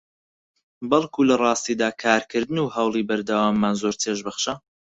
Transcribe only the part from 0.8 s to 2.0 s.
بەڵکو لەڕاستیدا